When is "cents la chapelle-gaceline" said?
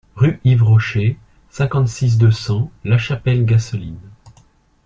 2.31-3.99